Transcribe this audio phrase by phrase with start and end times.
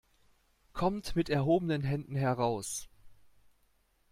[0.73, 2.87] Kommt mit erhobenen Händen heraus!